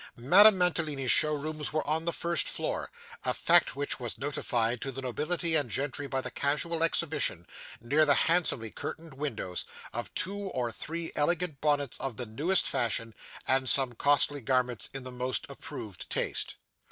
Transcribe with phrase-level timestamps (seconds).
[0.15, 2.89] Madame Mantalini's shows rooms were on the first floor:
[3.23, 7.45] a fact which was notified to the nobility and gentry by the casual exhibition,
[7.79, 13.13] near the handsomely curtained windows, of two or three elegant bonnets of the newest fashion,
[13.47, 16.55] and some costly garments in the most approved taste.